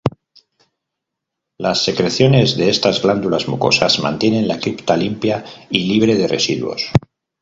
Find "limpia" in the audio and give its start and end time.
4.97-5.45